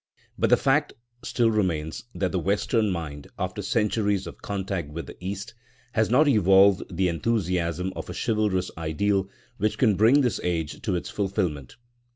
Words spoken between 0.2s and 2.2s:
But the fact still remains